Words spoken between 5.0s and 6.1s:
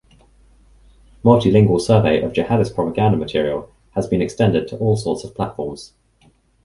of platforms.